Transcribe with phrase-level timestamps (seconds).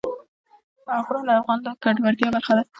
[1.05, 2.63] غرونه د افغانانو د ګټورتیا برخه ده.